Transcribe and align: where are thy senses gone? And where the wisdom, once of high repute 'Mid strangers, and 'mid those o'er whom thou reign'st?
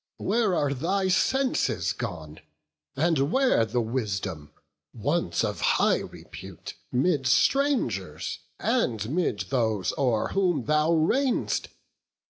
where 0.17 0.55
are 0.55 0.73
thy 0.73 1.07
senses 1.07 1.93
gone? 1.93 2.39
And 2.95 3.31
where 3.31 3.63
the 3.65 3.81
wisdom, 3.81 4.49
once 4.95 5.43
of 5.43 5.61
high 5.61 5.99
repute 5.99 6.73
'Mid 6.91 7.27
strangers, 7.27 8.39
and 8.59 9.07
'mid 9.11 9.41
those 9.51 9.93
o'er 9.99 10.29
whom 10.29 10.65
thou 10.65 10.89
reign'st? 10.91 11.67